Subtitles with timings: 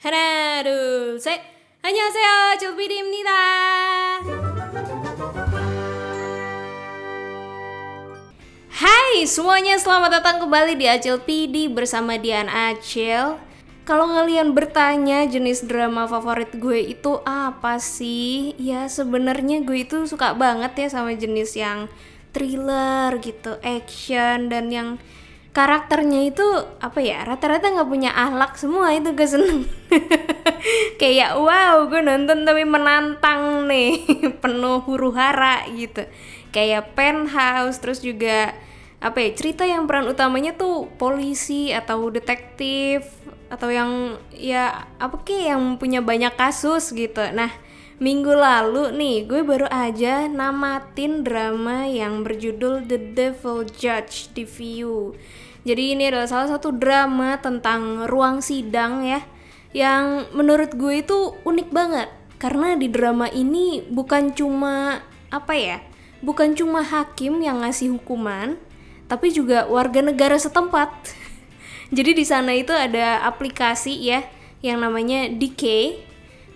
[0.00, 1.42] 하나, 둘, 셋.
[1.82, 2.54] 안녕하세요.
[2.62, 3.30] 조비리입니다.
[8.70, 13.42] Hai semuanya, selamat datang kembali di Acil PD bersama Dian Acil.
[13.82, 18.54] Kalau kalian bertanya jenis drama favorit gue itu apa sih?
[18.54, 21.90] Ya sebenarnya gue itu suka banget ya sama jenis yang
[22.30, 25.02] thriller gitu, action dan yang
[25.58, 26.46] karakternya itu
[26.78, 29.66] apa ya rata-rata nggak punya ahlak semua itu gue seneng
[31.02, 34.06] kayak wow gue nonton tapi menantang nih
[34.42, 36.06] penuh huru hara gitu.
[36.54, 38.54] Kayak penthouse terus juga
[39.02, 43.02] apa ya cerita yang peran utamanya tuh polisi atau detektif
[43.50, 47.34] atau yang ya apa ke yang punya banyak kasus gitu.
[47.34, 47.50] Nah
[47.98, 55.18] minggu lalu nih gue baru aja namatin drama yang berjudul The Devil Judge di View
[55.66, 59.24] jadi ini adalah salah satu drama tentang ruang sidang ya
[59.74, 62.08] yang menurut gue itu unik banget.
[62.38, 65.82] Karena di drama ini bukan cuma apa ya
[66.22, 68.56] bukan cuma hakim yang ngasih hukuman
[69.10, 70.92] tapi juga warga negara setempat.
[71.96, 74.22] Jadi di sana itu ada aplikasi ya
[74.62, 75.94] yang namanya DK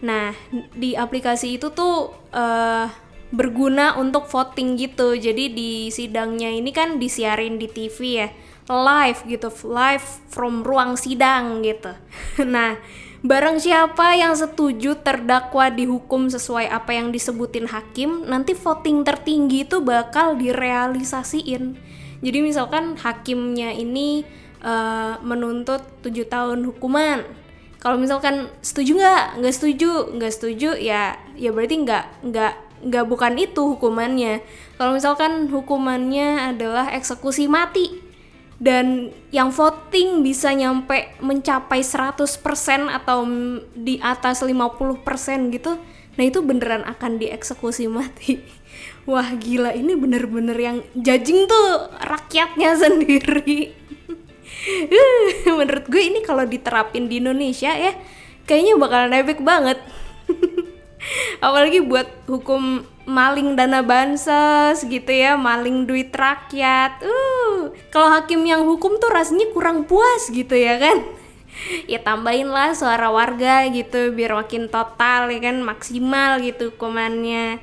[0.00, 0.32] nah
[0.72, 2.88] di aplikasi itu tuh uh,
[3.30, 5.16] berguna untuk voting gitu.
[5.16, 8.28] Jadi di sidangnya ini kan disiarin di TV ya
[8.70, 11.90] live gitu, live from ruang sidang gitu.
[12.46, 12.78] Nah,
[13.26, 19.82] barang siapa yang setuju terdakwa dihukum sesuai apa yang disebutin hakim, nanti voting tertinggi itu
[19.82, 21.74] bakal direalisasiin.
[22.22, 24.22] Jadi misalkan hakimnya ini
[24.62, 27.26] uh, menuntut 7 tahun hukuman.
[27.80, 33.36] Kalau misalkan setuju nggak, nggak setuju, nggak setuju ya, ya berarti nggak nggak nggak bukan
[33.40, 34.44] itu hukumannya.
[34.76, 37.99] Kalau misalkan hukumannya adalah eksekusi mati,
[38.60, 42.28] dan yang voting bisa nyampe mencapai 100%
[42.92, 43.24] atau
[43.72, 45.00] di atas 50%
[45.56, 45.80] gitu
[46.20, 48.44] nah itu beneran akan dieksekusi mati.
[49.08, 53.72] Wah gila ini bener-bener yang judging tuh rakyatnya sendiri.
[55.56, 57.96] Menurut gue ini kalau diterapin di Indonesia ya
[58.44, 59.80] kayaknya bakalan epic banget
[61.40, 67.02] apalagi buat hukum maling dana bansos gitu ya, maling duit rakyat.
[67.02, 71.20] Uh, kalau hakim yang hukum tuh rasanya kurang puas gitu ya kan?
[71.84, 77.60] ya tambahin lah suara warga gitu biar makin total ya kan maksimal gitu hukumannya.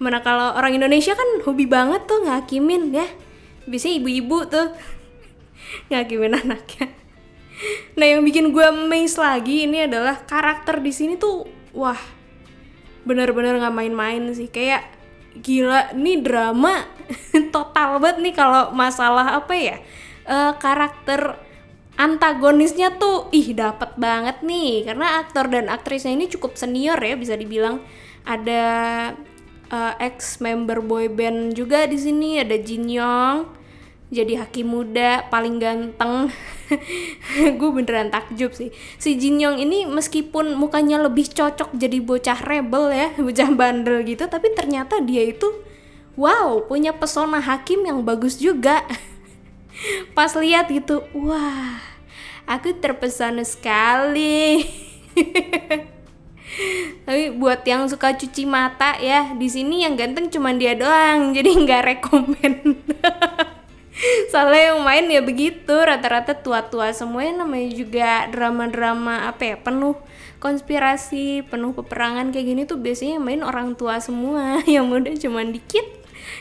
[0.00, 3.06] Mana kalau orang Indonesia kan hobi banget tuh ngakimin ya.
[3.68, 4.66] Biasanya ibu-ibu tuh
[5.92, 6.86] ngakimin anaknya.
[7.96, 11.44] Nah yang bikin gue amazed lagi ini adalah karakter di sini tuh
[11.76, 12.00] wah
[13.06, 14.48] bener-bener nggak main-main sih.
[14.48, 14.88] Kayak
[15.40, 16.90] gila nih drama
[17.54, 19.76] total banget nih kalau masalah apa ya
[20.26, 21.38] uh, karakter
[21.94, 24.88] antagonisnya tuh ih dapat banget nih.
[24.88, 27.84] Karena aktor dan aktrisnya ini cukup senior ya bisa dibilang.
[28.24, 28.64] Ada
[29.70, 33.59] uh, ex member boy band juga di sini ada Jin Yong
[34.10, 36.34] jadi hakim muda paling ganteng.
[37.58, 38.74] Gue beneran takjub sih.
[38.98, 44.26] Si Jin Yong ini meskipun mukanya lebih cocok jadi bocah rebel ya bocah bandel gitu
[44.26, 45.46] tapi ternyata dia itu
[46.18, 48.82] wow punya pesona hakim yang bagus juga.
[50.18, 51.78] Pas lihat gitu wah
[52.50, 54.66] aku terpesona sekali.
[57.06, 61.46] Tapi buat yang suka cuci mata ya di sini yang ganteng cuma dia doang jadi
[61.46, 62.74] nggak rekomend
[64.32, 69.96] soalnya yang main ya begitu rata-rata tua-tua semuanya namanya juga drama-drama apa ya penuh
[70.40, 74.58] konspirasi penuh peperangan kayak gini tuh biasanya yang main orang tua semua.
[74.66, 75.86] Yang muda cuman dikit.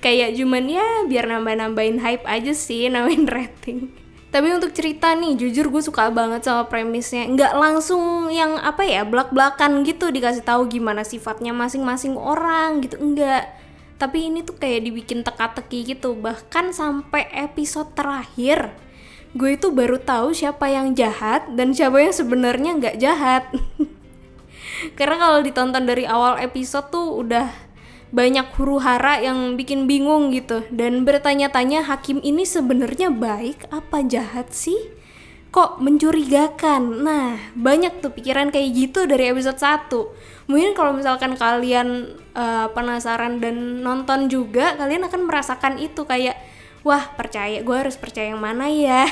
[0.00, 3.92] Kayak cuman ya biar nambah-nambahin hype aja sih nambahin rating.
[4.32, 7.28] Tapi untuk cerita nih jujur gue suka banget sama premisnya.
[7.28, 13.52] Nggak langsung yang apa ya belak-belakan gitu dikasih tahu gimana sifatnya masing-masing orang gitu enggak
[14.02, 16.18] tapi ini tuh kayak dibikin teka-teki gitu.
[16.18, 18.74] Bahkan sampai episode terakhir
[19.32, 23.46] gue itu baru tahu siapa yang jahat dan siapa yang sebenarnya nggak jahat.
[24.98, 27.46] Karena kalau ditonton dari awal episode tuh udah
[28.10, 30.66] banyak huru hara yang bikin bingung gitu.
[30.74, 35.01] Dan bertanya-tanya hakim ini sebenarnya baik apa jahat sih
[35.52, 37.04] kok mencurigakan.
[37.04, 39.92] Nah banyak tuh pikiran kayak gitu dari episode 1
[40.50, 46.34] mungkin kalau misalkan kalian uh, penasaran dan nonton juga kalian akan merasakan itu kayak
[46.82, 49.06] wah percaya gue harus percaya yang mana ya?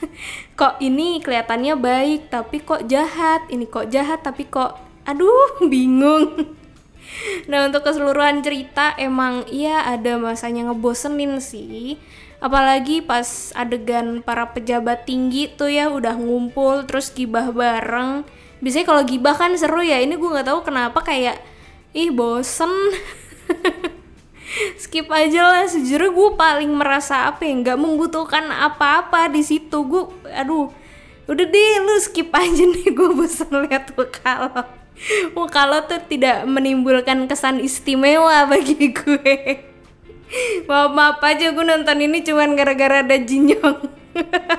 [0.60, 4.76] Kok ini kelihatannya baik tapi kok jahat ini kok jahat tapi kok
[5.08, 6.55] aduh bingung
[7.50, 12.00] nah untuk keseluruhan cerita emang iya ada masanya ngebosenin sih.
[12.36, 18.28] Apalagi pas adegan para pejabat tinggi tuh ya udah ngumpul terus gibah bareng.
[18.60, 21.40] Biasanya kalau gibah kan seru ya ini gue nggak tahu kenapa kayak
[21.96, 22.72] ih bosen.
[24.82, 29.84] Skip aja lah sejujurnya gue paling merasa apa ya nggak membutuhkan apa-apa di situ.
[29.84, 30.68] Gue aduh
[31.26, 33.90] udah deh lu skip aja nih gue bosan lihat
[34.22, 34.62] kalau
[35.52, 39.36] kalau tuh tidak menimbulkan kesan istimewa bagi gue.
[40.66, 43.78] Maaf maaf aja gue nonton ini cuman gara-gara ada Jinyong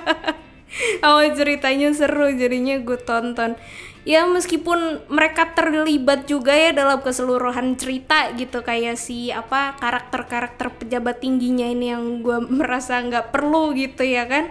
[1.06, 3.60] awal ceritanya seru jadinya gue tonton.
[4.08, 11.20] Ya meskipun mereka terlibat juga ya dalam keseluruhan cerita gitu kayak si apa karakter-karakter pejabat
[11.20, 14.48] tingginya ini yang gue merasa nggak perlu gitu ya kan?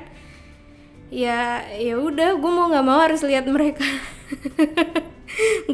[1.08, 3.86] Ya ya udah gue mau nggak mau harus lihat mereka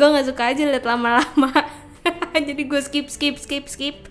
[0.03, 1.55] gue nggak suka aja lihat lama-lama.
[2.35, 4.11] Jadi gue skip skip skip skip.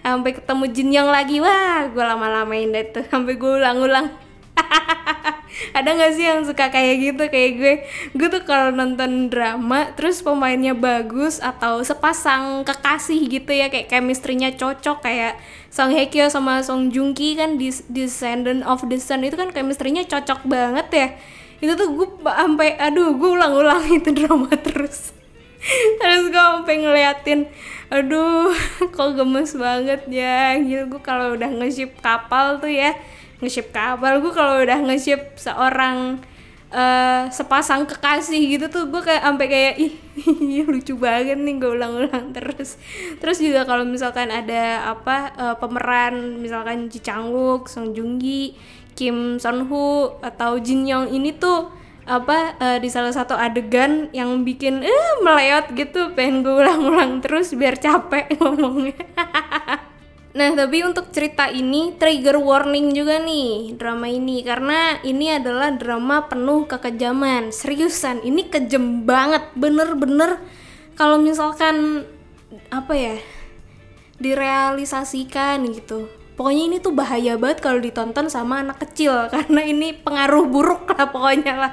[0.00, 1.44] Sampai ketemu Jin yang lagi.
[1.44, 3.04] Wah gue lama-lamain deh tuh.
[3.04, 4.16] Sampai gue ulang-ulang.
[5.76, 7.74] Ada gak sih yang suka kayak gitu kayak gue?
[8.16, 14.56] Gue tuh kalau nonton drama terus pemainnya bagus atau sepasang kekasih gitu ya kayak chemistry-nya
[14.56, 15.36] cocok kayak
[15.68, 19.52] Song Hye Kyo sama Song Joong Ki kan di Descendant of the Sun itu kan
[19.52, 21.08] chemistry-nya cocok banget ya.
[21.60, 25.15] Itu tuh gue sampai aduh gue ulang-ulang itu drama terus
[26.00, 27.40] terus gue sampai ngeliatin
[27.86, 28.50] aduh
[28.94, 30.58] kok gemes banget ya.
[30.58, 32.94] Gitu gue kalau udah nge-ship kapal tuh ya
[33.38, 36.18] nge-ship kapal gue kalau udah nge-ship seorang
[36.72, 39.92] uh, sepasang kekasih gitu tuh gue kayak sampai kayak ih
[40.72, 42.80] lucu banget nih gue ulang-ulang terus.
[43.20, 48.56] Terus juga kalau misalkan ada apa uh, pemeran misalkan Ji Chang Wook, Song Joong Ki,
[48.96, 51.68] Kim Son Ho atau Jin Yong ini tuh
[52.06, 57.50] apa uh, di salah satu adegan yang bikin eh meleot gitu pengen gue ulang-ulang terus
[57.50, 59.02] biar capek ngomongnya
[60.36, 66.28] Nah, tapi untuk cerita ini trigger warning juga nih drama ini karena ini adalah drama
[66.28, 67.56] penuh kekejaman.
[67.56, 70.36] Seriusan, ini kejem banget, bener-bener
[70.92, 72.04] kalau misalkan
[72.68, 73.16] apa ya
[74.20, 76.04] direalisasikan gitu.
[76.36, 81.08] Pokoknya ini tuh bahaya banget kalau ditonton sama anak kecil karena ini pengaruh buruk lah
[81.08, 81.72] pokoknya lah.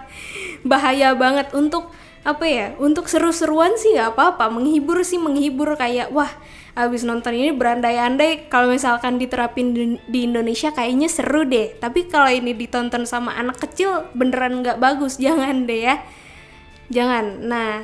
[0.63, 1.51] Bahaya banget.
[1.51, 1.91] Untuk
[2.23, 2.71] apa ya?
[2.79, 5.75] Untuk seru-seruan sih nggak apa-apa, menghibur sih menghibur.
[5.75, 6.31] Kayak wah
[6.79, 8.47] abis nonton ini berandai-andai.
[8.47, 11.75] Kalau misalkan diterapin di, di Indonesia kayaknya seru deh.
[11.75, 15.19] Tapi kalau ini ditonton sama anak kecil beneran nggak bagus.
[15.23, 15.99] Jangan deh ya.
[16.87, 17.43] Jangan.
[17.43, 17.83] Nah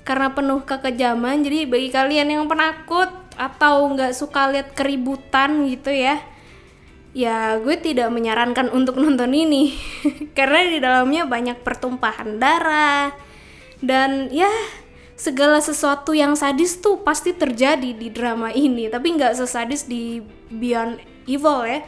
[0.00, 3.10] karena penuh kekejaman jadi bagi kalian yang penakut
[3.40, 6.20] atau nggak suka lihat keributan gitu ya
[7.10, 9.74] ya gue tidak menyarankan untuk nonton ini.
[10.38, 13.10] Karena di dalamnya banyak pertumpahan darah
[13.80, 14.50] dan ya
[15.18, 18.86] segala sesuatu yang sadis tuh pasti terjadi di drama ini.
[18.86, 21.80] Tapi nggak sesadis di Beyond Evil ya.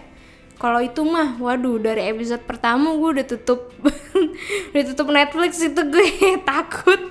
[0.59, 3.71] Kalau itu mah waduh dari episode pertama gue udah tutup.
[4.73, 6.09] Udah tutup Netflix itu gue
[6.49, 7.03] takut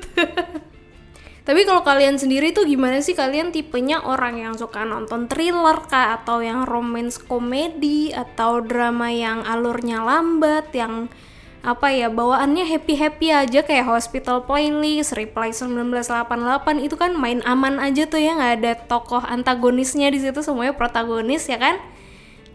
[1.52, 3.12] tapi kalau kalian sendiri tuh gimana sih?
[3.12, 6.16] Kalian tipenya orang yang suka nonton thriller kah?
[6.16, 8.16] Atau yang romance komedi?
[8.16, 10.72] Atau drama yang alurnya lambat?
[10.72, 11.12] Yang
[11.60, 13.68] apa ya bawaannya happy happy aja?
[13.68, 18.32] Kayak hospital playlist reply 1988 itu kan main aman aja tuh ya.
[18.32, 20.40] Nggak ada tokoh antagonisnya di situ.
[20.40, 21.84] Semuanya protagonis ya kan?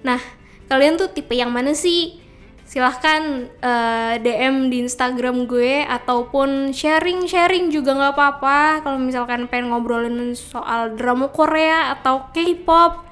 [0.09, 0.25] Nah
[0.73, 2.25] kalian tuh tipe yang mana sih
[2.67, 9.47] silahkan uh, eh, DM di Instagram gue ataupun sharing sharing juga nggak apa-apa kalau misalkan
[9.47, 13.07] pengen ngobrolin soal drama Korea atau K-pop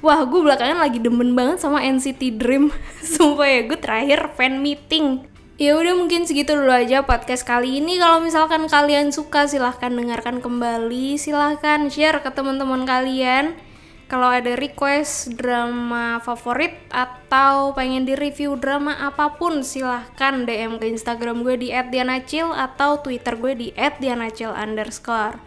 [0.00, 2.72] Wah, gue belakangan lagi demen banget sama NCT Dream.
[3.04, 5.28] Sumpah ya, gue terakhir fan meeting
[5.60, 8.00] Ya udah mungkin segitu dulu aja podcast kali ini.
[8.00, 13.60] Kalau misalkan kalian suka silahkan dengarkan kembali, silahkan share ke teman-teman kalian.
[14.10, 20.90] Kalau ada request drama favorit atau pengen di review drama apa pun silahkan DM ke
[20.90, 25.38] Instagram gue di @dianacil atau Twitter gue di @dianacil underscore.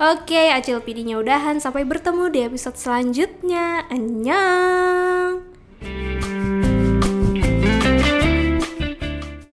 [0.00, 1.60] Oke, Acil PD-nya udahan.
[1.60, 3.84] Sampai bertemu di episode selanjutnya.
[3.92, 5.55] Annyeong!